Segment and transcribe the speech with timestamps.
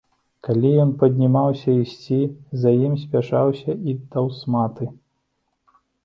[0.45, 2.17] Калі ён паднімаўся ісці,
[2.63, 4.89] за ім спяшаўся і таўсматы.